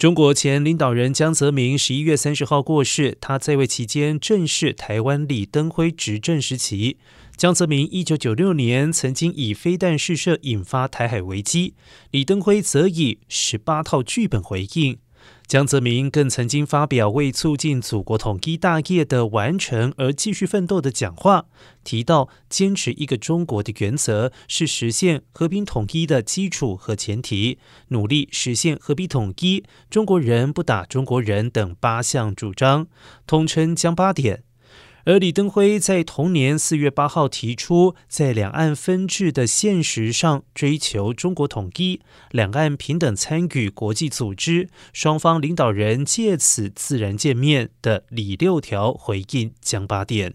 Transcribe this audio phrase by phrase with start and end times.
[0.00, 6.96] 中国前领导人江泽民十一月三十号过世，他在位期间正是台湾李登辉执政时期。
[7.36, 11.74] 江泽民一九九六年曾经以飞弹试射引发台海危机，
[12.12, 14.96] 李登辉则以十八套剧本回应。
[15.50, 21.46] 江泽民更曾经发表为促进祖国统一大业的完成而继续奋斗的讲话，
[21.82, 27.58] 提到坚持一个中国的原则是实现和平统一的基础和前提，
[27.88, 32.86] 努力实现和平统一，中国人不打中国人等八项主张，
[33.26, 34.44] 统称江八点。
[35.10, 50.34] 而李登辉在同年四月八号提出，在两岸分治的现实上追求中国统一，两岸平等参与国际组织，双方领导人借此自然见面的“李六条”回应江八点。